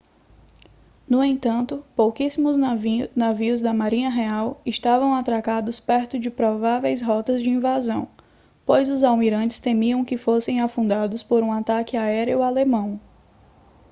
[1.07, 8.07] no entanto pouquíssimos navios da marinha real estavam atracados perto das prováveis rotas de invasão
[8.65, 12.99] pois os almirantes temiam que fossem afundados por um ataque aéreo alemão